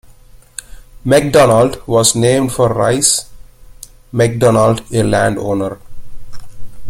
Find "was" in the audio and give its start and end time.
1.87-2.15